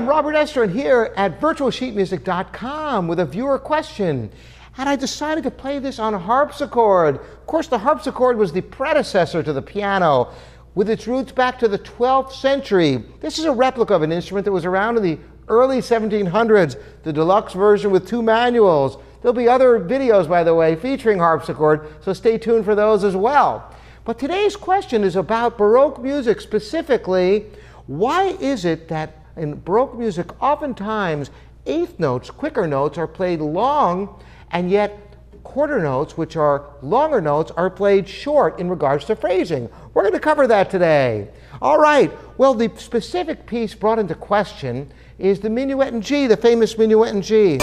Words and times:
I'm 0.00 0.08
Robert 0.08 0.34
Estrin 0.34 0.72
here 0.72 1.12
at 1.14 1.42
virtualsheetmusic.com 1.42 3.06
with 3.06 3.20
a 3.20 3.26
viewer 3.26 3.58
question. 3.58 4.30
And 4.78 4.88
I 4.88 4.96
decided 4.96 5.44
to 5.44 5.50
play 5.50 5.78
this 5.78 5.98
on 5.98 6.14
harpsichord. 6.14 7.16
Of 7.16 7.46
course, 7.46 7.66
the 7.66 7.76
harpsichord 7.76 8.38
was 8.38 8.50
the 8.50 8.62
predecessor 8.62 9.42
to 9.42 9.52
the 9.52 9.60
piano 9.60 10.32
with 10.74 10.88
its 10.88 11.06
roots 11.06 11.32
back 11.32 11.58
to 11.58 11.68
the 11.68 11.78
12th 11.78 12.32
century. 12.32 13.04
This 13.20 13.38
is 13.38 13.44
a 13.44 13.52
replica 13.52 13.94
of 13.94 14.00
an 14.00 14.10
instrument 14.10 14.46
that 14.46 14.52
was 14.52 14.64
around 14.64 14.96
in 14.96 15.02
the 15.02 15.18
early 15.48 15.80
1700s, 15.80 16.80
the 17.02 17.12
deluxe 17.12 17.52
version 17.52 17.90
with 17.90 18.08
two 18.08 18.22
manuals. 18.22 18.96
There'll 19.20 19.34
be 19.34 19.50
other 19.50 19.78
videos, 19.80 20.26
by 20.26 20.44
the 20.44 20.54
way, 20.54 20.76
featuring 20.76 21.18
harpsichord, 21.18 21.86
so 22.02 22.14
stay 22.14 22.38
tuned 22.38 22.64
for 22.64 22.74
those 22.74 23.04
as 23.04 23.16
well. 23.16 23.70
But 24.06 24.18
today's 24.18 24.56
question 24.56 25.04
is 25.04 25.16
about 25.16 25.58
Baroque 25.58 26.02
music, 26.02 26.40
specifically, 26.40 27.44
why 27.86 28.28
is 28.40 28.64
it 28.64 28.88
that 28.88 29.19
in 29.40 29.58
Baroque 29.60 29.96
music, 29.98 30.40
oftentimes 30.42 31.30
eighth 31.64 31.98
notes, 31.98 32.30
quicker 32.30 32.66
notes, 32.66 32.98
are 32.98 33.06
played 33.06 33.40
long, 33.40 34.22
and 34.50 34.70
yet 34.70 35.16
quarter 35.44 35.80
notes, 35.80 36.16
which 36.18 36.36
are 36.36 36.66
longer 36.82 37.22
notes, 37.22 37.50
are 37.56 37.70
played 37.70 38.06
short 38.06 38.60
in 38.60 38.68
regards 38.68 39.06
to 39.06 39.16
phrasing. 39.16 39.68
We're 39.94 40.02
going 40.02 40.12
to 40.12 40.20
cover 40.20 40.46
that 40.46 40.68
today. 40.68 41.28
All 41.62 41.78
right, 41.78 42.12
well, 42.38 42.52
the 42.52 42.70
specific 42.76 43.46
piece 43.46 43.74
brought 43.74 43.98
into 43.98 44.14
question 44.14 44.92
is 45.18 45.40
the 45.40 45.48
minuet 45.48 45.88
in 45.88 46.02
G, 46.02 46.26
the 46.26 46.36
famous 46.36 46.76
minuet 46.76 47.14
in 47.14 47.22
G. 47.22 47.58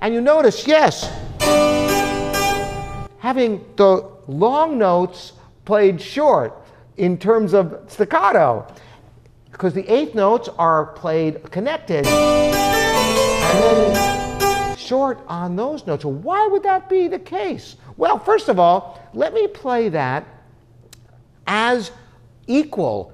And 0.00 0.14
you 0.14 0.20
notice, 0.20 0.66
yes, 0.68 1.10
having 3.18 3.64
the 3.74 4.08
long 4.28 4.78
notes 4.78 5.32
played 5.64 6.00
short 6.00 6.54
in 6.98 7.16
terms 7.16 7.54
of 7.54 7.84
staccato, 7.88 8.66
because 9.50 9.72
the 9.72 9.88
eighth 9.92 10.14
notes 10.14 10.48
are 10.58 10.86
played 10.86 11.50
connected. 11.50 12.06
And 12.06 13.62
then 13.62 14.76
short 14.76 15.20
on 15.26 15.56
those 15.56 15.86
notes. 15.86 16.02
So 16.02 16.08
why 16.08 16.46
would 16.46 16.62
that 16.64 16.88
be 16.88 17.08
the 17.08 17.18
case? 17.18 17.76
Well, 17.96 18.18
first 18.18 18.48
of 18.48 18.58
all, 18.58 19.00
let 19.14 19.32
me 19.32 19.46
play 19.48 19.88
that 19.90 20.26
as 21.46 21.90
equal 22.46 23.12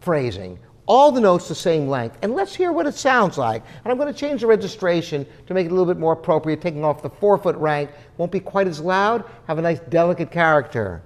phrasing 0.00 0.58
all 0.86 1.12
the 1.12 1.20
notes 1.20 1.48
the 1.48 1.54
same 1.54 1.88
length. 1.88 2.18
And 2.22 2.34
let's 2.34 2.54
hear 2.54 2.72
what 2.72 2.86
it 2.86 2.94
sounds 2.94 3.38
like. 3.38 3.62
And 3.84 3.90
I'm 3.92 3.98
going 3.98 4.12
to 4.12 4.18
change 4.18 4.40
the 4.40 4.46
registration 4.46 5.26
to 5.46 5.54
make 5.54 5.66
it 5.66 5.70
a 5.70 5.74
little 5.74 5.86
bit 5.86 5.98
more 5.98 6.12
appropriate, 6.12 6.60
taking 6.60 6.84
off 6.84 7.02
the 7.02 7.10
four 7.10 7.38
foot 7.38 7.56
rank. 7.56 7.90
Won't 8.16 8.32
be 8.32 8.40
quite 8.40 8.66
as 8.66 8.80
loud, 8.80 9.24
have 9.46 9.58
a 9.58 9.62
nice 9.62 9.80
delicate 9.80 10.30
character. 10.30 11.02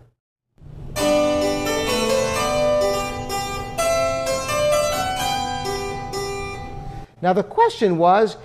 Now 7.22 7.32
the 7.32 7.42
question 7.42 7.98
was, 7.98 8.36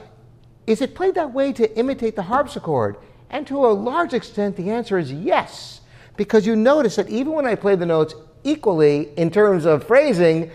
is 0.68 0.82
it 0.82 0.96
played 0.96 1.16
that 1.16 1.34
way 1.34 1.52
to 1.54 1.78
imitate 1.78 2.16
the 2.16 2.24
harpsichord? 2.24 2.98
And 3.30 3.46
to 3.48 3.66
a 3.66 3.68
large 3.68 4.14
extent, 4.14 4.56
the 4.56 4.70
answer 4.70 4.98
is 4.98 5.12
yes. 5.12 5.82
Because 6.18 6.46
you 6.46 6.56
notice 6.56 6.96
that 6.98 7.10
even 7.10 7.34
when 7.34 7.46
I 7.46 7.56
play 7.56 7.76
the 7.76 7.86
notes 7.86 8.14
equally 8.44 9.10
in 9.18 9.32
terms 9.32 9.66
of 9.66 9.86
phrasing, 9.86 10.52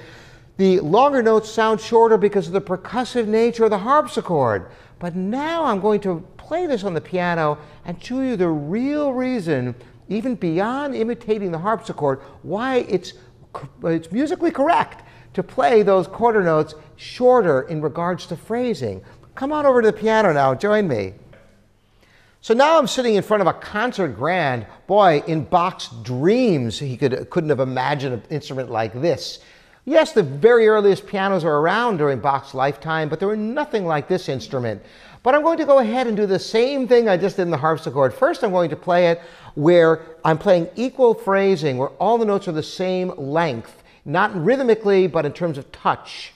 the 0.56 0.80
longer 0.80 1.22
notes 1.22 1.50
sound 1.50 1.80
shorter 1.80 2.16
because 2.16 2.46
of 2.46 2.52
the 2.52 2.60
percussive 2.60 3.26
nature 3.26 3.64
of 3.64 3.70
the 3.70 3.78
harpsichord. 3.78 4.70
But 4.98 5.14
now 5.14 5.64
I'm 5.64 5.80
going 5.80 6.00
to 6.00 6.26
play 6.36 6.66
this 6.66 6.84
on 6.84 6.94
the 6.94 7.00
piano 7.00 7.58
and 7.84 8.02
show 8.02 8.20
you 8.20 8.36
the 8.36 8.48
real 8.48 9.12
reason, 9.12 9.74
even 10.08 10.34
beyond 10.34 10.94
imitating 10.94 11.50
the 11.50 11.58
harpsichord, 11.58 12.20
why 12.42 12.86
it's, 12.88 13.12
it's 13.84 14.10
musically 14.10 14.50
correct 14.50 15.05
to 15.36 15.42
play 15.42 15.82
those 15.82 16.08
quarter 16.08 16.42
notes 16.42 16.74
shorter 16.96 17.62
in 17.62 17.82
regards 17.82 18.26
to 18.26 18.36
phrasing. 18.36 19.04
Come 19.34 19.52
on 19.52 19.66
over 19.66 19.82
to 19.82 19.90
the 19.90 19.92
piano 19.92 20.32
now, 20.32 20.54
join 20.54 20.88
me. 20.88 21.12
So 22.40 22.54
now 22.54 22.78
I'm 22.78 22.86
sitting 22.86 23.16
in 23.16 23.22
front 23.22 23.42
of 23.42 23.46
a 23.46 23.52
concert 23.52 24.16
grand. 24.16 24.66
Boy, 24.86 25.22
in 25.26 25.44
Bach's 25.44 25.88
dreams, 26.02 26.78
he 26.78 26.96
could, 26.96 27.28
couldn't 27.28 27.50
have 27.50 27.60
imagined 27.60 28.14
an 28.14 28.22
instrument 28.30 28.70
like 28.70 28.94
this. 28.94 29.40
Yes, 29.84 30.12
the 30.12 30.22
very 30.22 30.68
earliest 30.68 31.06
pianos 31.06 31.44
are 31.44 31.58
around 31.58 31.98
during 31.98 32.18
Bach's 32.18 32.54
lifetime, 32.54 33.10
but 33.10 33.20
they 33.20 33.26
were 33.26 33.36
nothing 33.36 33.84
like 33.84 34.08
this 34.08 34.30
instrument. 34.30 34.82
But 35.22 35.34
I'm 35.34 35.42
going 35.42 35.58
to 35.58 35.66
go 35.66 35.80
ahead 35.80 36.06
and 36.06 36.16
do 36.16 36.24
the 36.24 36.38
same 36.38 36.88
thing 36.88 37.10
I 37.10 37.18
just 37.18 37.36
did 37.36 37.42
in 37.42 37.50
the 37.50 37.58
harpsichord. 37.58 38.14
First, 38.14 38.42
I'm 38.42 38.52
going 38.52 38.70
to 38.70 38.76
play 38.76 39.08
it 39.08 39.20
where 39.54 40.00
I'm 40.24 40.38
playing 40.38 40.70
equal 40.76 41.12
phrasing, 41.12 41.76
where 41.76 41.90
all 42.00 42.16
the 42.16 42.24
notes 42.24 42.48
are 42.48 42.52
the 42.52 42.62
same 42.62 43.12
length, 43.18 43.82
not 44.06 44.32
rhythmically, 44.42 45.08
but 45.08 45.26
in 45.26 45.32
terms 45.32 45.58
of 45.58 45.70
touch. 45.72 46.32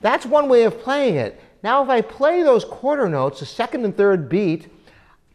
That's 0.00 0.26
one 0.26 0.48
way 0.48 0.64
of 0.64 0.80
playing 0.80 1.14
it. 1.14 1.40
Now, 1.62 1.84
if 1.84 1.88
I 1.88 2.00
play 2.00 2.42
those 2.42 2.64
quarter 2.64 3.08
notes, 3.08 3.38
the 3.38 3.46
second 3.46 3.84
and 3.84 3.96
third 3.96 4.28
beat, 4.28 4.68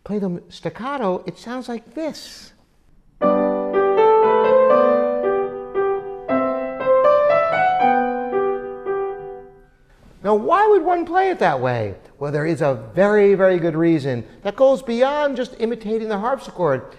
play 0.03 0.19
them 0.19 0.41
staccato, 0.49 1.23
it 1.25 1.37
sounds 1.37 1.69
like 1.69 1.93
this. 1.93 2.51
Now, 10.23 10.35
why 10.35 10.67
would 10.67 10.83
one 10.83 11.05
play 11.05 11.29
it 11.29 11.39
that 11.39 11.61
way? 11.61 11.95
Well, 12.19 12.31
there 12.31 12.47
is 12.47 12.61
a 12.61 12.73
very, 12.95 13.35
very 13.35 13.59
good 13.59 13.75
reason 13.75 14.25
that 14.41 14.55
goes 14.55 14.81
beyond 14.81 15.37
just 15.37 15.55
imitating 15.59 16.09
the 16.09 16.17
harpsichord. 16.17 16.95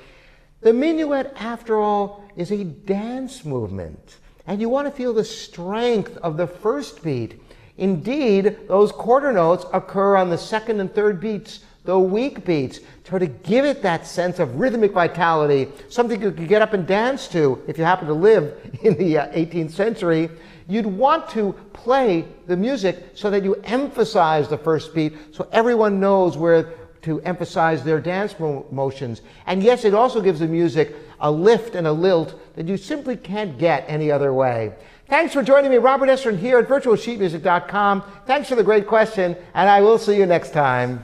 The 0.61 0.73
minuet, 0.73 1.33
after 1.37 1.81
all, 1.81 2.25
is 2.37 2.53
a 2.53 2.63
dance 2.65 3.45
movement, 3.45 4.19
and 4.47 4.61
you 4.61 4.69
want 4.69 4.87
to 4.87 4.93
feel 4.93 5.13
the 5.13 5.25
strength 5.25 6.17
of 6.19 6.37
the 6.37 6.47
first 6.47 7.03
beat. 7.03 7.41
Indeed, 7.77 8.69
those 8.69 8.93
quarter 8.93 9.33
notes 9.33 9.65
occur 9.73 10.17
on 10.17 10.31
the 10.31 10.39
second 10.39 10.81
and 10.81 10.93
third 10.93 11.21
beats 11.21 11.61
the 11.85 11.99
weak 11.99 12.45
beats, 12.45 12.81
try 13.05 13.19
to 13.19 13.27
give 13.27 13.65
it 13.65 13.83
that 13.83 14.07
sense 14.07 14.39
of 14.39 14.57
rhythmic 14.57 14.93
vitality, 14.93 15.69
something 15.89 16.21
you 16.21 16.31
could 16.31 16.49
get 16.49 16.61
up 16.61 16.75
and 16.75 16.87
dance 16.87 17.29
to 17.29 17.63
if 17.67 17.79
you 17.79 17.85
happen 17.85 18.07
to 18.07 18.15
live 18.15 18.55
in 18.83 18.97
the 18.99 19.19
uh, 19.19 19.29
18th 19.29 19.71
century. 19.71 20.29
You'd 20.69 20.87
want 20.87 21.31
to 21.31 21.55
play 21.73 22.27
the 22.47 22.57
music 22.57 23.13
so 23.15 23.31
that 23.31 23.43
you 23.43 23.55
emphasize 23.65 24.49
the 24.49 24.59
first 24.59 24.95
beat 24.95 25.35
so 25.35 25.49
everyone 25.51 25.99
knows 25.99 26.37
where 26.37 26.75
to 27.03 27.21
emphasize 27.23 27.83
their 27.83 28.01
dance 28.01 28.39
mo- 28.39 28.67
motions. 28.71 29.23
And 29.47 29.63
yes, 29.63 29.85
it 29.85 29.95
also 29.95 30.21
gives 30.21 30.41
the 30.41 30.47
music 30.47 30.95
a 31.21 31.31
lift 31.31 31.75
and 31.75 31.87
a 31.87 31.93
lilt 31.93 32.39
that 32.57 32.67
you 32.67 32.77
simply 32.77 33.17
can't 33.17 33.59
get 33.59 33.85
any 33.89 34.11
other 34.11 34.35
way. 34.35 34.75
Thanks 35.09 35.33
for 35.33 35.43
joining 35.43 35.71
me, 35.71 35.79
Robert 35.79 36.11
Estrin, 36.11 36.39
here 36.39 36.59
at 36.59 36.69
virtualsheetmusic.com. 36.69 38.03
Thanks 38.27 38.49
for 38.49 38.57
the 38.57 38.63
great 38.63 38.87
question, 38.87 39.37
and 39.55 39.71
I 39.71 39.81
will 39.81 39.97
see 39.97 40.19
you 40.19 40.27
next 40.27 40.53
time. 40.53 41.03